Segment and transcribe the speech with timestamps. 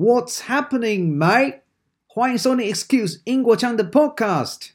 [0.00, 1.62] What's happening, mate？
[2.06, 4.68] 欢迎收听 Excuse 英国腔的 Podcast。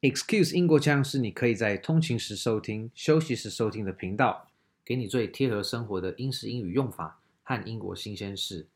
[0.00, 4.48] Excuse 英国腔是你可以在通勤时收听、休息时收听的频道，
[4.84, 8.66] 给你最贴合生活的英式英语用法和英国新鲜事。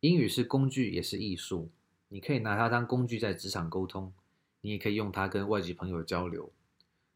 [0.00, 1.70] 英语是工具，也是艺术。
[2.08, 4.12] 你可以拿它当工具在职场沟通，
[4.62, 6.50] 你也可以用它跟外籍朋友交流。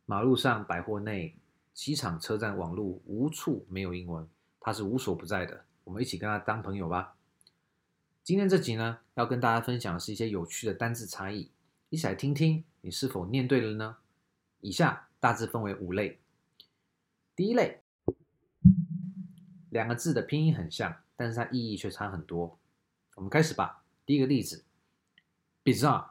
[0.06, 1.34] 马路上、百货内、
[1.72, 4.28] 机场、车站、网路，无处没有英文，
[4.60, 5.64] 它是无所不在的。
[5.84, 7.16] 我们一起跟它当朋友吧。
[8.22, 11.50] 今天这集呢，要跟大家分享的是一些有趣的单字差异，
[11.88, 13.96] 一起来听听你是否念对了呢？
[14.60, 16.20] 以下大致分为五类。
[17.34, 17.80] 第一类，
[19.70, 22.58] 两个字的拼音很像，但是它意义却差很多。
[23.14, 23.82] 我们开始吧。
[24.04, 24.66] 第一个例子
[25.64, 26.08] ，bizarre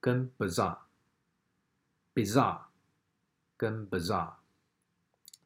[0.00, 2.63] 跟 bazaar，bizarre。
[3.57, 4.35] 跟 bizarre，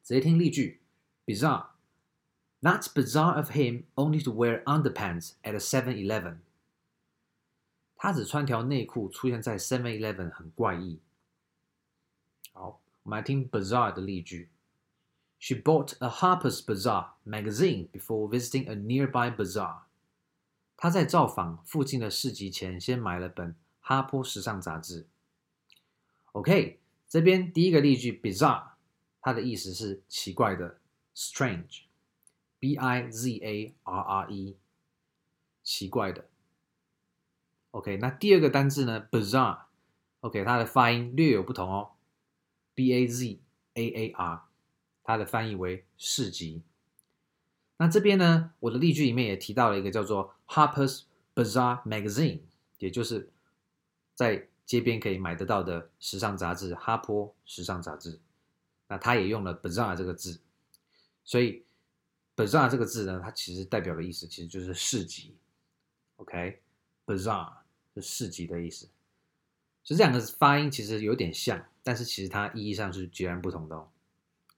[0.02, 0.80] 直接听例句，
[1.26, 6.38] bizarre。That's bizarre of him only to wear underpants at a 7-Eleven。
[7.96, 11.00] 他只穿条内裤出现在 7-Eleven 很怪异。
[12.52, 14.50] 好，我们来听 bizarre 的例句。
[15.38, 19.82] She bought a Harper's Bazaar magazine before visiting a nearby bazaar。
[20.76, 25.06] 她在造访附近的市集前，先买了本哈坡时尚杂志。
[26.32, 26.77] OK。
[27.09, 28.69] 这边第一个例句 bizarre，
[29.19, 30.79] 它的意思是奇怪的
[31.15, 34.55] ，strange，b i z a r r e，
[35.63, 36.29] 奇怪的。
[37.71, 41.91] OK，那第二个单字呢，bazaar，OK，它的发音略有不同哦
[42.75, 43.39] ，b a z
[43.73, 44.43] a a r，
[45.03, 46.61] 它的翻译为市集。
[47.77, 52.41] 那这边呢，我的例句里面也提到了一个叫做 Harper's Bazaar Magazine，
[52.77, 53.31] 也就是
[54.13, 58.17] 在街边可以买得到的时尚杂志《哈坡时尚杂志》，
[58.87, 60.39] 那他也用了 “bazaar” 这个字，
[61.23, 61.65] 所以
[62.35, 65.35] “bazaar” 这个字呢，它其实代表的意思其实就是市集。
[66.17, 67.51] OK，“bazaar”
[67.95, 68.87] 是市集的意思。
[69.83, 73.89] 所以这两个发音其实有点像，但是其实它意义上是截然不同的哦。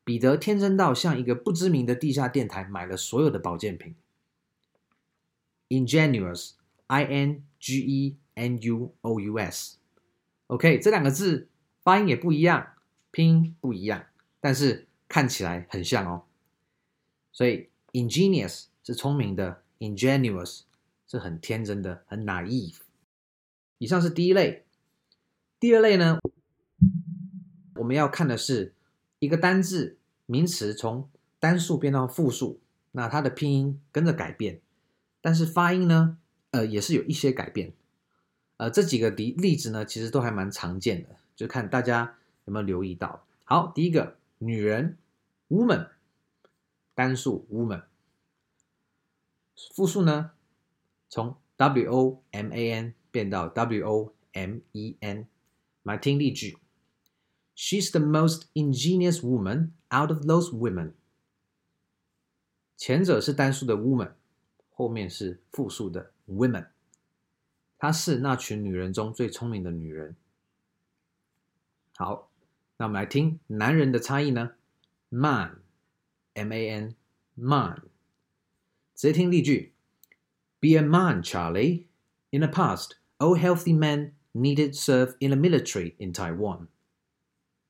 [0.04, 3.96] 彼得天真到向一个不知名的地下电台买了所有的保健品。
[5.70, 9.77] ingenuous，i n g e n u o u s
[10.48, 11.50] OK，这两个字
[11.84, 12.74] 发音也不一样，
[13.12, 14.06] 拼音不一样，
[14.40, 16.24] 但是看起来很像哦。
[17.32, 20.62] 所以 ingenious 是聪明的，ingenuous
[21.06, 22.78] 是很天真的，很 naive。
[23.78, 24.66] 以上是第一类，
[25.60, 26.20] 第二类呢，
[27.76, 28.74] 我们要看的是
[29.20, 31.10] 一个单字名词从
[31.40, 32.60] 单数变到复数，
[32.94, 34.62] 那它的拼音跟着改变，
[35.22, 36.18] 但是发音呢，
[36.52, 37.74] 呃，也是有一些改变。
[38.58, 43.26] 呃，这几个例例子呢，其实都还蛮常见的，就看大家有没有留意到。
[43.44, 44.98] 好，第一个女人
[45.50, 45.90] ，woman，
[46.96, 47.84] 单数 woman。
[49.74, 50.32] 复数呢，
[51.10, 55.28] 从 w o m a n 变到 w o m e n。
[55.84, 56.58] 来听例句
[57.56, 60.94] ：She's the most ingenious woman out of those women。
[62.76, 64.12] 前者是单数的 woman，
[64.72, 66.68] 后面是复数的 women。
[67.78, 70.16] 她是那群女人中最聪明的女人。
[71.96, 72.32] 好，
[72.78, 74.52] 那我们来听男人的差异呢
[75.10, 75.44] ？Man，M-A-N，man。
[78.96, 79.74] 直接听例句
[80.60, 81.86] ：Be a man, Charlie.
[82.32, 86.68] In the past, all healthy men needed serve in the military in Taiwan。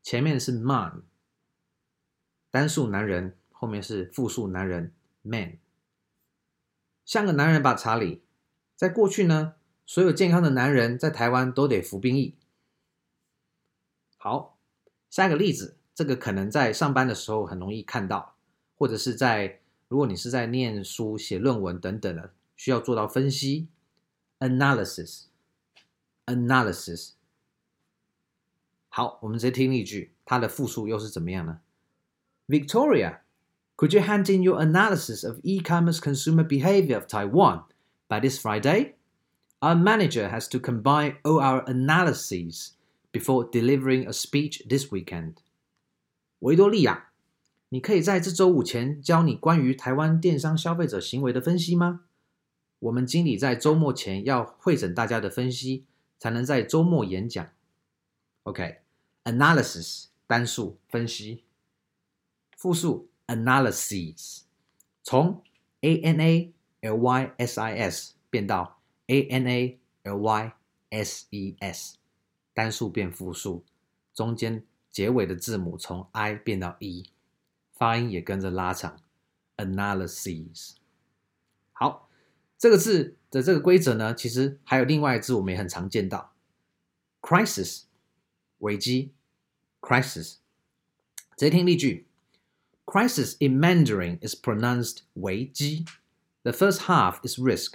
[0.01, 1.03] 前面是 man，
[2.49, 5.57] 单数男人，后面是复数男人 man。
[7.03, 8.23] 像个男人吧，查理。
[8.75, 9.55] 在过去呢，
[9.87, 12.35] 所有健康的男人在台湾都得服兵役。
[14.17, 14.57] 好，
[15.09, 18.35] 下一个例子，这个可能在上班的时候很容易看到，
[18.77, 23.69] 或者是在如果你是在念书、写论文等等的，需要做到分析
[24.39, 25.27] analysis
[26.25, 27.11] analysis。
[28.89, 31.61] 好，我们直接听例句，它的复数又是怎么样呢
[32.49, 33.19] ？Victoria,
[33.77, 37.63] could you hand in your analysis of e-commerce consumer behavior of Taiwan
[38.09, 38.95] by this Friday?
[39.60, 42.70] Our manager has to combine all our analyses
[43.12, 45.34] before delivering a speech this weekend。
[46.40, 47.10] 维多利亚，
[47.68, 52.00] 你可以在这周五前交你关于台湾电商消费者行为的分析吗？
[52.80, 55.84] 我们经理在周末前要会诊大家的分析，
[56.18, 57.48] 才能在周末演讲。
[58.42, 61.44] OK，analysis、okay, 单数分析，
[62.56, 64.40] 复数 analyses，
[65.04, 65.40] 从
[65.82, 68.75] a n a l y s i s 变到。
[69.06, 70.52] A N A L Y
[70.90, 71.96] S E S，
[72.54, 73.64] 单数变复数，
[74.14, 77.10] 中间结尾的字母从 I 变到 E，
[77.72, 79.00] 发音也跟着拉长。
[79.58, 80.72] Analyses。
[81.72, 82.08] 好，
[82.58, 86.32] 这个字的这个规则呢，其实还有另外一个字，我们也很常见到，
[87.20, 87.82] crisis，
[88.58, 89.12] 危机，
[89.80, 90.36] crisis。
[91.36, 92.06] 直接听例句：
[92.86, 95.84] Crisis in Mandarin is pronounced 危机。
[96.42, 97.74] The first half is risk。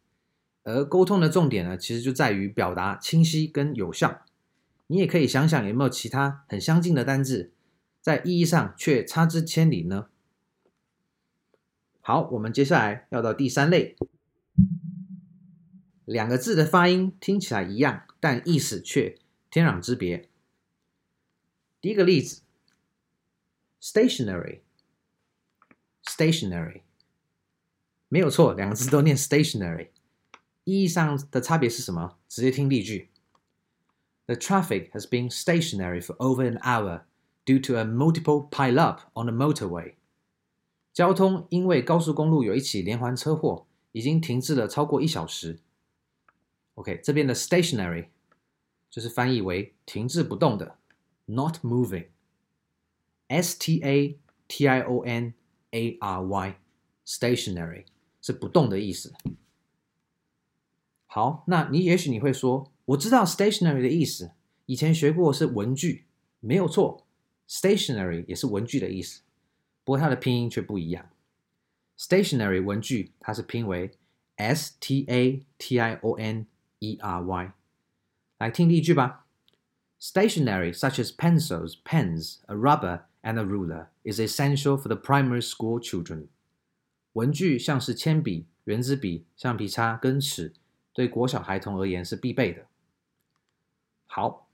[0.63, 4.21] 而沟通的重点呢，其实就在于表达清晰跟有效。
[4.87, 7.53] 你也可以想想有没有其他很相近的单字，
[8.01, 10.09] 在意义上却差之千里呢？
[12.01, 13.95] 好，我们接下来要到第三类，
[16.05, 19.17] 两个字的发音听起来一样，但意思却
[19.49, 20.27] 天壤之别。
[21.79, 22.41] 第一个例子
[23.81, 26.81] ，stationary，stationary，
[28.09, 29.87] 没有错，两个字都念 stationary。
[30.70, 32.16] 意义上的差别是什么？
[32.28, 33.10] 直接听例句：
[34.26, 37.02] The traffic has been stationary for over an hour
[37.44, 39.94] due to a multiple pileup on the motorway。
[40.92, 45.60] 交通因为高速公路有一起连环车祸，已经停滞了超过一小时。
[46.74, 48.08] OK，这边的 stationary
[48.90, 50.78] 就是翻译为停滞不动的，
[51.26, 54.18] not moving。S T A
[54.48, 55.34] T I O N
[55.70, 57.84] A R Y，stationary
[58.20, 59.12] 是不动的意思。
[61.13, 64.31] 好，那你也许你会说，我知道 stationary 的意思，
[64.65, 66.05] 以前学过是文具，
[66.39, 67.05] 没有错
[67.49, 69.19] ，stationary 也是文具的意思，
[69.83, 71.09] 不过它的拼音却不一样。
[71.99, 73.91] stationary 文具它是拼为
[74.37, 76.47] s t a t i o n
[76.79, 77.53] e r y，
[78.37, 79.25] 来听例句吧。
[79.99, 85.77] Stationery such as pencils, pens, a rubber, and a ruler is essential for the primary school
[85.77, 86.27] children。
[87.11, 90.53] 文具像是铅笔、原子笔、橡皮擦跟尺。
[90.93, 92.67] 对国小孩童而言是必备的。
[94.05, 94.49] 好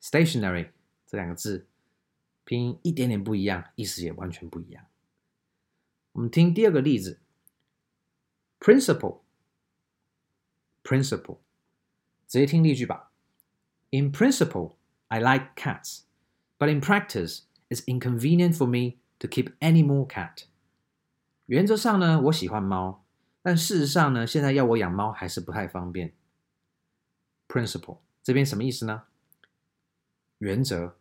[0.00, 0.70] ，stationary
[1.06, 1.66] 这两个字
[2.44, 4.86] 拼音一点点不一样，意思也完全不一样。
[6.12, 7.20] 我们听第二个例子
[8.60, 11.38] ，principle，principle，
[12.26, 13.10] 直接听例句吧。
[13.90, 14.76] In principle,
[15.08, 16.02] I like cats,
[16.58, 20.44] but in practice, it's inconvenient for me to keep any more cat。
[21.46, 22.99] 原则上呢，我喜欢猫。
[23.42, 26.12] 但事实上呢，现在要我养猫还是不太方便。
[27.48, 29.04] Principle 这边什么意思呢？
[30.38, 30.96] 原则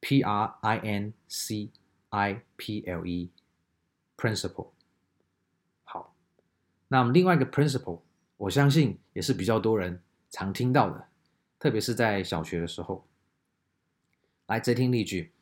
[0.00, 1.70] ，P R I N C
[2.10, 4.70] I P L E，principle。
[5.82, 6.14] 好，
[6.88, 8.00] 那么另外一个 principle，
[8.36, 11.08] 我相信也是比较多人常听到的，
[11.58, 13.06] 特别是在小学的时候。
[14.46, 15.32] 来，再听例句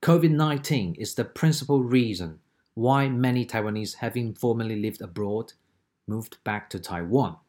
[0.00, 2.38] ：COVID-19 is the principal reason
[2.73, 5.51] why many Taiwanese having formerly lived abroad
[6.05, 7.39] moved back to Taiwan。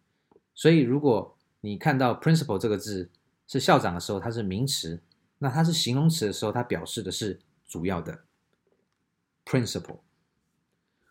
[0.54, 3.10] 所以如果你看到 principal 这个字
[3.48, 5.00] 是校长的时候，它是名词；
[5.38, 8.22] 那它是形容词的时候，它表示的是主要的
[9.44, 9.98] principal。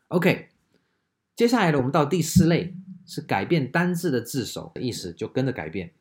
[0.07, 0.47] OK，
[1.35, 2.73] 接下来呢，我们到第四类
[3.05, 5.91] 是改变单字的字首的意思，就跟着改变。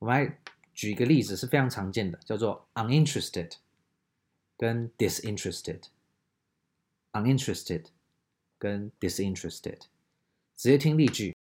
[0.00, 0.40] 我们来。
[0.76, 3.52] 举一个例子是非常常见的，叫做 uninterested
[4.58, 7.84] 跟 disinterested，uninterested
[8.57, 9.81] 跟 disinterested。
[10.55, 11.35] 直接听例句：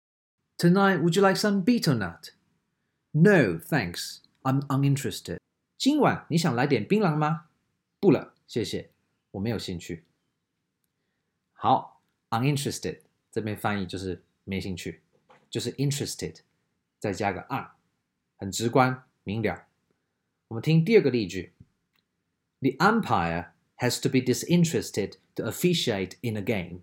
[0.59, 2.30] Tonight, would you like some betel nut?
[3.12, 4.18] No, thanks.
[4.42, 5.38] I'm uninterested.
[5.78, 7.47] 今晚你想来点槟榔吗？
[8.00, 8.90] 不了，谢谢，
[9.33, 10.04] 我没有兴趣。
[11.52, 15.02] 好，uninterested 这边翻译就是没兴趣，
[15.49, 16.40] 就是 interested
[16.99, 17.71] 再加个 un，
[18.37, 19.04] 很直观。
[19.23, 19.66] 明了。
[20.49, 21.54] 我们听第二个例句：
[22.61, 26.80] The umpire has to be disinterested to officiate in a game。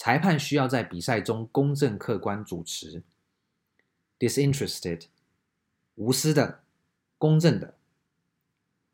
[0.00, 3.02] 裁判需要在比赛中公正客观主持。
[4.18, 5.08] Disinterested，
[5.96, 6.62] 无私的，
[7.18, 7.74] 公正的。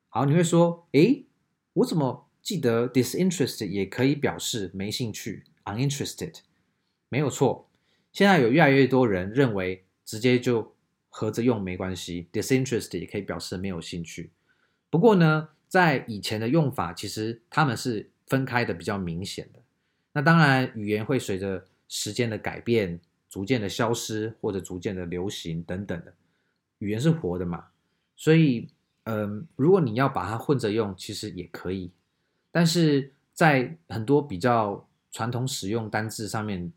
[0.09, 1.27] 好，你会说，诶，
[1.75, 6.41] 我怎么记得 disinterested 也可以表示没兴趣？Uninterested，
[7.09, 7.69] 没有错。
[8.11, 10.75] 现在有越来越多人认为直接就。
[11.09, 14.33] 合着用没关系，disinterested 也可以表示没有兴趣。
[14.91, 19.63] 不过呢，在以前的用法，其实他们是分开的比较明显的。
[20.17, 26.15] 那当然，语言会随着时间的改变，逐渐的消失或者逐渐的流行等等的。
[26.79, 27.67] 语言是活的嘛，
[28.17, 28.67] 所以，
[29.03, 31.91] 嗯，如果你要把它混着用，其实也可以。
[32.51, 36.73] 但是在很多比较传统使用单字上面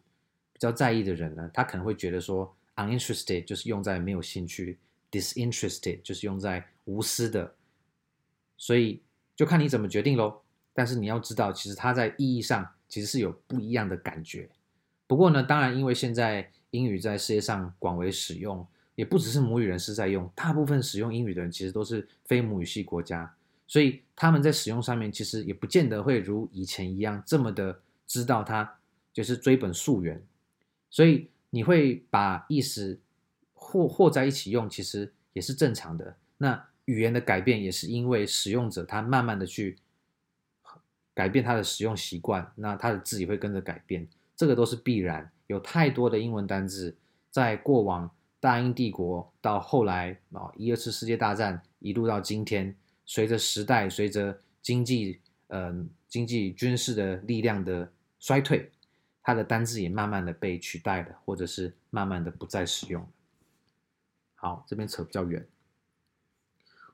[0.51, 2.53] 比较在意的人呢，他可能会觉得说。
[2.75, 4.77] Uninterested 就是用在没有兴趣
[5.11, 7.55] ，disinterested 就是用在无私的，
[8.57, 9.01] 所以
[9.35, 10.41] 就看你怎么决定喽。
[10.73, 14.49] 但是你要知道，其实它在意义上其实是有不一样的感觉。
[15.07, 23.33] 不过呢，当然因为现在英语在世界上广为使用，也不只是母语人士在用，大部分使用英语的人其实都是非母语系国家，
[23.67, 28.77] 所以他们在使用上面其实也不见得会如以前一样这么的知道它
[29.13, 30.21] 就是追本溯源，
[30.89, 31.29] 所以。
[31.51, 32.99] 你会把意思
[33.55, 36.15] 和和在一起用，其实也是正常的。
[36.37, 39.75] 那语言的改变也是因为使用者他慢慢的去
[41.19, 44.07] 改变它的使用习惯，那它的字也会跟着改变，
[44.37, 45.29] 这个都是必然。
[45.47, 46.95] 有太多的英文单字
[47.29, 48.09] 在过往
[48.39, 52.73] 大英帝国到后来啊一二次世界大战一路到今天，
[53.05, 58.71] 随着时代随着经济嗯、呃、经济军事的力量的衰退。
[59.21, 63.05] 它的单字也慢慢的被取代了，或者是慢慢的不再使用。
[64.35, 65.45] 好，这边扯比较远。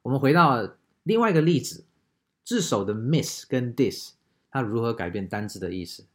[0.01, 0.67] 我们回到
[1.03, 1.85] 另外一个例子，
[2.45, 4.11] 字首的 miss 跟 dis，
[4.51, 6.05] 它如何改变单字的意思？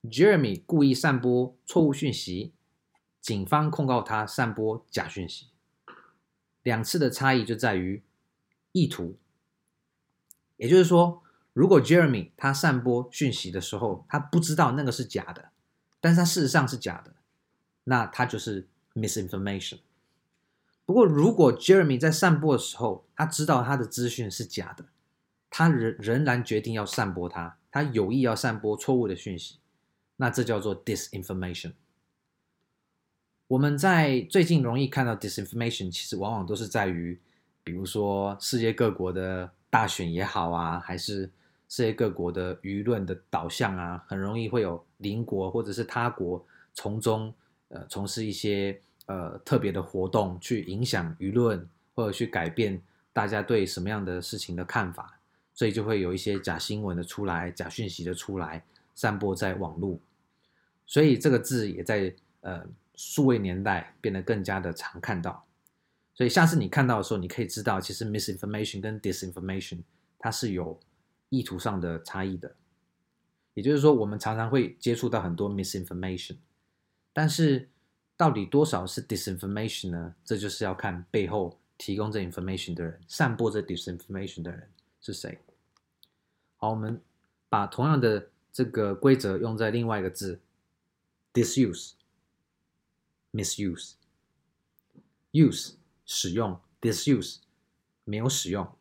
[0.03, 2.53] Jeremy 故意散播错误讯息，
[3.23, 5.47] 警方控告他散播假讯息。
[6.63, 8.03] 两次的差异就在于
[8.73, 9.17] 意图，
[10.57, 15.51] 也就是说，如果 Jeremy 他散播讯息的时候，他不知道那个是假的，
[16.01, 17.15] 但是他事实上是假的，
[17.85, 19.79] 那他就是 misinformation。
[20.85, 24.87] 不过，如果 Jeremy 在散播的时候，他知道他的资讯是假的，
[25.49, 29.59] 他仍仍然决定要散播它，他有意要散播错误的讯息，
[30.17, 31.73] 那这叫做 disinformation。
[33.49, 37.19] 我们在最近容易看到 disinformation，其实往往都是在于，
[37.63, 41.31] 比如说世界各国的大选也好啊，还是
[41.69, 47.33] 世界各国的舆论的导向啊，很容易会有邻国或者是他国从中
[47.69, 52.81] 呃从事一些呃特别的活动，去影响舆论或者去改变
[53.13, 55.19] 大家对什么样的事情的看法。
[55.55, 59.99] 所以就会有一些假新闻的出来，假讯息的出来，散播在网络。
[60.87, 62.65] 所以这个字也在呃
[63.05, 65.45] 数位年代变得更加的常看到。
[66.15, 69.83] 所以下次你看到的时候，你可以知道，其实 misinformation 跟 disinformation
[70.19, 70.79] 它是有
[71.31, 72.55] 意图上的差异的。
[73.55, 76.37] 也就是说，我们常常会接触到很多 misinformation，
[77.13, 77.69] 但是
[78.17, 80.15] 到底多少是 disinformation 呢？
[80.25, 84.71] 这就是要看背后提供这 information 的人，散播这 disinformation 的人。
[85.01, 85.39] 是谁？
[86.57, 87.01] 好，我们
[87.49, 90.41] 把同样的这个规则用在另外一个字
[91.33, 91.95] ，disuse、
[93.32, 97.40] misuse、use 使用，disuse
[98.04, 98.76] 没有使用，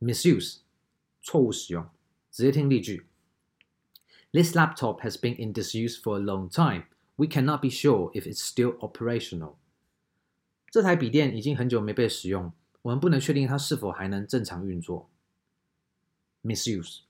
[0.00, 0.58] misuse
[1.22, 1.88] 错误使用。
[2.30, 3.06] 直接听例句：
[4.32, 6.84] This laptop has been in disuse for a long time.
[7.16, 9.56] We cannot be sure if it's still operational.
[10.70, 12.52] 这台笔电已经很久没被使用。
[12.82, 15.10] 我们不能确定它是否还能正常运作。
[16.44, 17.00] Misuse.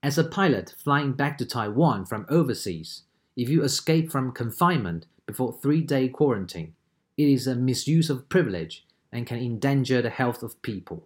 [0.00, 3.00] As a pilot flying back to Taiwan from overseas,
[3.34, 6.73] if you escape from confinement before three-day quarantine,
[7.15, 11.03] it is a misuse of privilege and can endanger the health of people.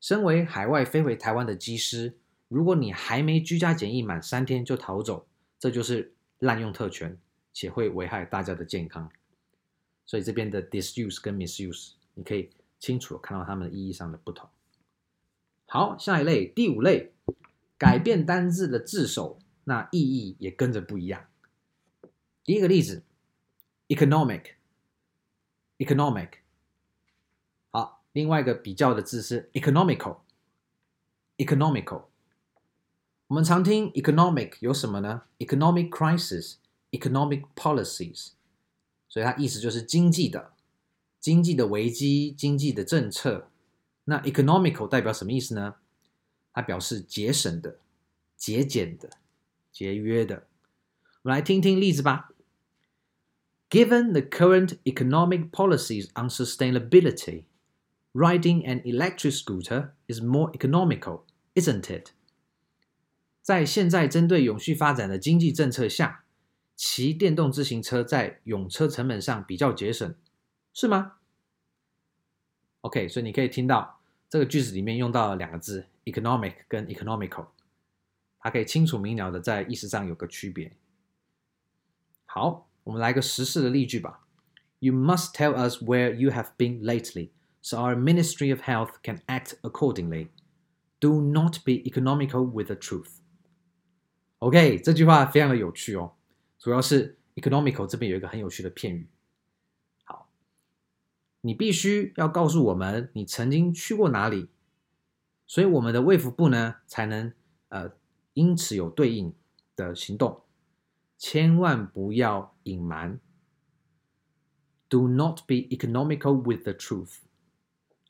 [0.00, 2.14] 身为海外飞回台湾的机师，
[2.48, 5.26] 如果你还没居家检疫满三天就逃走，
[5.58, 7.18] 这就是滥用特权，
[7.52, 9.10] 且会危害大家的健康。
[10.06, 12.50] 所以这边的 disuse 跟 misuse，你可以。
[12.80, 14.48] 清楚看到它们的意义上的不同。
[15.66, 17.12] 好，下一类，第五类，
[17.76, 21.26] 改变单字的字首，那意义也跟着不一样。
[22.44, 23.02] 第一个例子
[23.88, 26.28] ，economic，economic。
[27.70, 32.04] 好，另外一个比较的字是 economical，economical。
[33.26, 38.30] 我们常听 economic 有什么呢？economic crisis，economic policies，
[39.08, 40.52] 所以它意思就是经济的。
[41.20, 43.50] 经济的危机，经济的政策，
[44.04, 45.74] 那 economical 代表什么意思呢？
[46.52, 47.80] 它表示节省的、
[48.36, 49.10] 节俭的、
[49.72, 50.46] 节约的。
[51.22, 52.30] 我们来听听例子吧。
[53.70, 57.44] Given the current economic policies on sustainability,
[58.14, 62.12] riding an electric scooter is more economical, isn't it?
[63.42, 66.24] 在现在针对永续发展的经济政策下，
[66.76, 70.14] 骑电动自行车在用车成本上比较节省。
[70.72, 71.16] 是吗
[72.82, 74.00] ？OK，所以你可以听到
[74.30, 77.48] 这个句子里面用到了两个字，economic 跟 economical，
[78.38, 80.76] 它可以清楚明了的在意思上有个区别。
[82.26, 84.26] 好，我们来个时事的例句吧。
[84.78, 89.56] You must tell us where you have been lately, so our Ministry of Health can act
[89.60, 90.28] accordingly.
[90.98, 93.18] Do not be economical with the truth.
[94.38, 96.12] OK，这句话非常的有趣哦，
[96.58, 99.06] 主要是 economical 这边有一个很有趣的片语。
[100.04, 100.30] 好
[101.42, 104.48] 你必须要告诉我们你曾经去过哪里，
[105.46, 107.34] 所以我们的卫福部呢才能
[107.68, 107.90] 呃
[108.32, 109.34] 因此有对应
[109.76, 110.40] 的行动，
[111.18, 113.20] 千万不要隐瞒。
[114.88, 117.18] Do not be economical with the truth。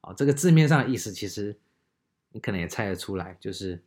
[0.02, 1.58] 啊，这个字面上的意思其实
[2.30, 3.82] 你可能也猜得出来，就是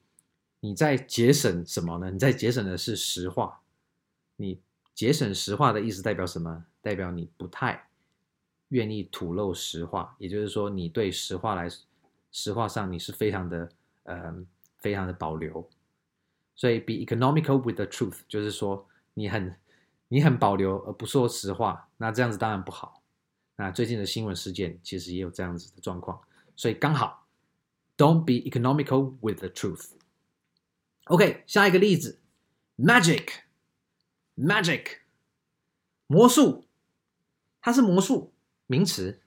[0.60, 2.12] 你在节省什么呢？
[2.12, 3.62] 你在节省的是实话。
[4.36, 4.60] 你
[4.94, 6.66] 节省实话的意思代表什么？
[6.82, 7.88] 代表你不太。
[8.70, 11.70] 愿意吐露实话，也就是说，你对实话来，
[12.32, 13.70] 实话上你是非常的，
[14.04, 14.34] 呃，
[14.80, 15.70] 非常的保留。
[16.56, 19.56] 所以，be economical with the truth，就是说你很，
[20.08, 23.04] 你很保留而不说实话，那这样子当然不好。
[23.56, 26.20] 那最近的新闻事件其实也有这样子的状况，
[26.56, 27.28] 所以刚好
[27.98, 29.92] ，don't be economical with the truth。
[31.06, 32.20] OK，下一个例子
[32.78, 34.86] ，magic，magic，
[36.08, 36.66] 魔术，
[37.62, 38.34] 它是魔术。
[38.68, 39.20] 名词，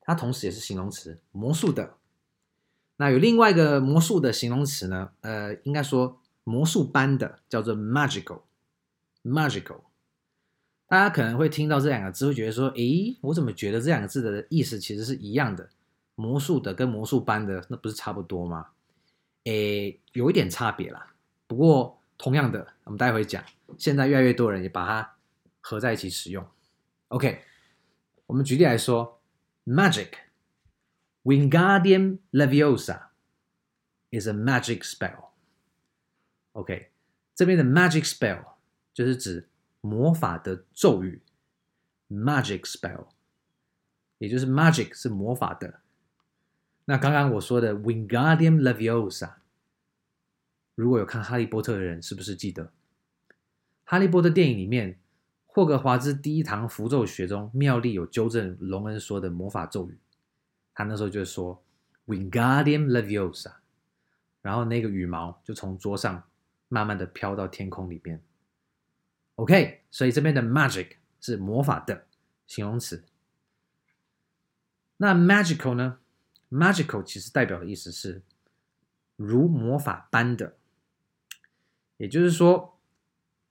[0.00, 1.98] 它同时也是形容词，魔术的。
[2.96, 5.12] 那有另外一个魔术的形容词呢？
[5.20, 8.40] 呃，应该说魔术般的，叫做 magical。
[9.24, 9.82] Magical。
[10.86, 15.68] 大家可能会听到这两个字，会觉得说，诶，我怎么觉得这两个字的意思其实是一样的？
[16.14, 18.68] 魔术的跟魔术般的，那不是差不多吗？
[19.44, 21.14] 诶，有一点差别啦。
[21.46, 23.42] 不过同样的，我们待会讲。
[23.78, 25.16] 现在越来越多人也把它
[25.60, 26.46] 合在一起使用。
[27.08, 27.44] OK。
[28.26, 29.20] 我们举例来说
[29.66, 35.30] ，Magic，Wingardium Leviosa，is a magic spell.
[36.52, 36.92] OK，
[37.34, 38.44] 这边的 magic spell
[39.00, 39.48] 就是指
[39.80, 41.22] 魔法的咒语
[42.10, 43.06] ，magic spell，
[44.18, 45.80] 也就是 magic 是魔法的。
[46.84, 49.36] 那刚刚我说的 Wingardium Leviosa，
[50.74, 52.70] 如果有看哈利波特的人，是不是记得
[53.84, 54.98] 哈利波特电影里面
[55.46, 59.98] 霍格华兹第一堂符咒学中，妙丽有纠正荣恩说的魔法咒语，
[60.74, 61.64] 他那时候就是说
[62.06, 63.52] Wingardium Leviosa，
[64.42, 66.22] 然后那个羽毛就从桌上
[66.68, 68.22] 慢慢的飘到天空里面。
[69.39, 72.05] OK，所以这边的 magic 是魔法的
[72.47, 73.03] 形容词。
[74.97, 75.99] 那 magical 呢？
[76.49, 78.21] magical 其实代表的意思是
[79.17, 80.55] 如魔法般的，
[81.97, 82.79] 也就是说，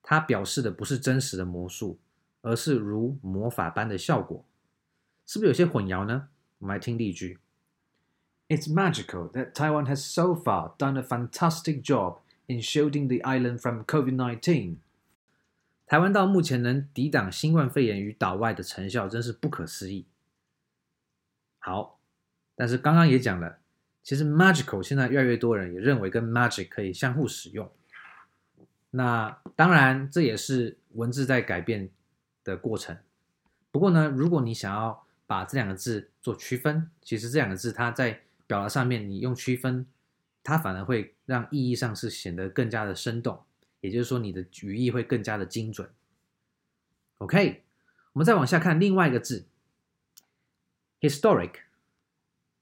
[0.02, 1.98] 它表示的不是真实的魔术，
[2.40, 4.44] 而是如魔法般的效果。
[5.26, 6.28] 是不是有些混淆呢？
[6.58, 7.38] 我们来听例句：
[8.48, 13.84] It's magical that Taiwan has so far done a fantastic job in shielding the island from
[13.84, 14.76] COVID-19.
[15.89, 20.05] 台湾到目前能抵挡新冠肺炎于岛外的成效真是不可思议。
[21.57, 21.99] 好，
[22.55, 23.57] 但是刚刚也讲了，
[24.03, 27.67] 其实 magical 现在越来越多人也认为跟 magic 可以相互使用。
[28.91, 31.89] 那当然这也是文字在改变
[32.43, 32.95] 的过程。
[33.71, 39.87] 不过呢，如果你想要把这两个字做区分，其实这两个字它在表达上面你用区分，
[40.43, 43.43] 它反而会让意义上是显得更加的生动。
[43.81, 45.89] 也就是说，你的语义会更加的精准。
[47.19, 47.63] OK，
[48.13, 49.47] 我们再往下看另外一个字
[51.01, 51.51] ，historic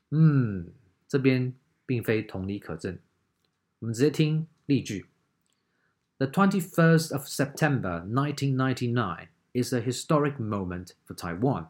[0.09, 0.73] 嗯，
[1.07, 1.53] 这边
[1.85, 2.99] 并非同理可证。
[3.79, 5.05] 我们直接听例句：
[6.17, 11.67] The twenty-first of September, nineteen ninety-nine, is a historic moment for Taiwan,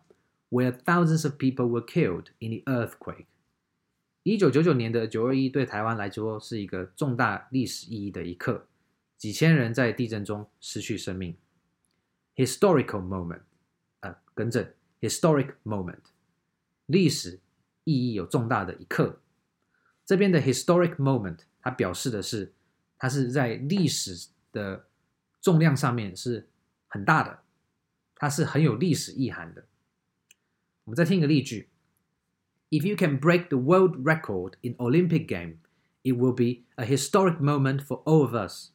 [0.50, 3.28] where thousands of people were killed in the earthquake.
[4.24, 8.68] 一九九九年的九二一对台湾来说是一个重大历史意义的一刻，
[9.18, 11.36] 几千人在地震中失去生命。
[12.36, 13.42] Historical moment，
[14.02, 14.68] 呃，更正，
[15.00, 16.02] historic moment。
[16.87, 17.41] 历史
[17.85, 19.21] 意义有重大的一刻，
[20.05, 22.55] 这边的 historic moment，它表示的是，
[22.97, 24.87] 它是在历史的
[25.41, 26.49] 重量上面是
[26.89, 27.41] 很大的，
[28.15, 29.67] 它是很有历史意涵的。
[30.85, 31.69] 我们再听一个例句
[32.71, 35.59] ：If you can break the world record in Olympic game,
[36.03, 38.71] it will be a historic moment for all of us。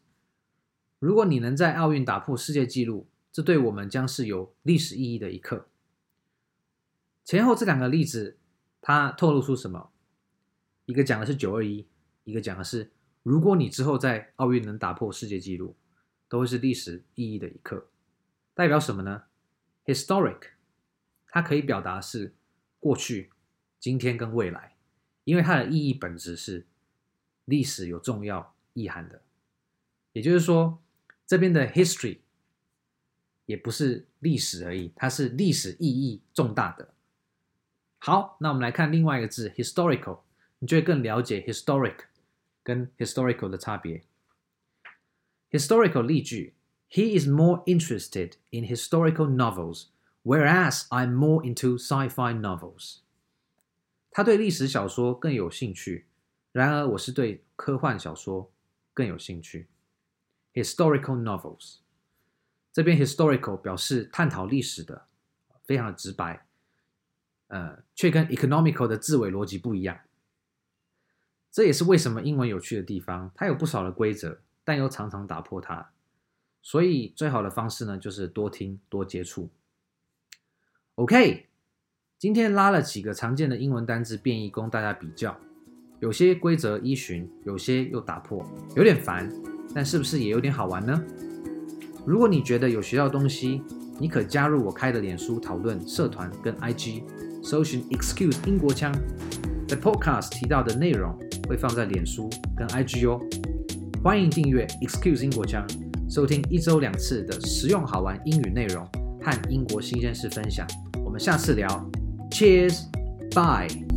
[0.99, 5.69] 如果你能在奥运打破世界纪录，这对我们将是有历史意义的一刻。
[7.23, 8.37] 前后这两个例子，
[8.81, 9.91] 它透露出什么？
[10.85, 11.87] 一个讲的是九二一，
[12.23, 12.91] 一个讲的是
[13.23, 15.75] 如果你之后在奥运能打破世界纪录，
[16.27, 17.89] 都会是历史意义的一刻。
[18.53, 19.23] 代表什么呢
[19.85, 20.49] ？Historic，
[21.27, 22.35] 它可以表达是
[22.79, 23.31] 过去、
[23.79, 24.75] 今天跟未来，
[25.23, 26.67] 因为它的意义本质是
[27.45, 29.21] 历史有重要意涵的。
[30.13, 30.81] 也就是说，
[31.25, 32.19] 这边的 history
[33.45, 36.93] 也不是历史而已，它是历史意义重大的。
[38.03, 40.21] 好，那我们来看另外一个字 historical，
[40.57, 41.97] 你就会更了解 historic
[42.63, 44.01] 跟 historical 的差别。
[45.51, 46.55] historical 例句
[46.89, 49.89] ：He is more interested in historical novels,
[50.23, 53.01] whereas I'm more into sci-fi novels。
[54.09, 56.07] 他对历史小说更有兴趣，
[56.51, 58.51] 然而我是对科幻小说
[58.95, 59.67] 更有兴趣。
[60.55, 61.75] historical novels，
[62.73, 65.05] 这边 historical 表示探讨历史的，
[65.65, 66.47] 非常的直白。
[67.51, 69.99] 呃，却跟 economical 的字尾逻辑不一样，
[71.51, 73.29] 这也是为什么英文有趣的地方。
[73.35, 75.91] 它有不少的规则，但又常常打破它。
[76.61, 79.49] 所以最好的方式呢，就是多听多接触。
[80.95, 81.47] OK，
[82.17, 85.37] 今天拉了几个常见的英文单字变异供大家比较，
[85.99, 88.45] 有些规则依循，有些又打破，
[88.77, 89.29] 有点烦，
[89.75, 91.03] 但是不是也有点好玩呢？
[92.05, 93.61] 如果你觉得有学到东西，
[93.99, 97.03] 你可加入我开的脸书讨论社团跟 IG。
[97.41, 98.93] 搜寻 Excuse 英国腔，
[99.67, 103.19] 在 Podcast 提到的内容会放在脸书跟 IG 哦。
[104.03, 105.65] 欢迎订阅 Excuse 英国腔，
[106.09, 108.85] 收听一周两次的实用好玩英语内容
[109.21, 110.67] 和英国新鲜事分享。
[111.03, 111.67] 我们下次聊
[112.31, 113.90] ，Cheers，Bye。